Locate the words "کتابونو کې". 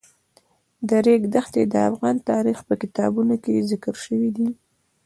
2.81-3.65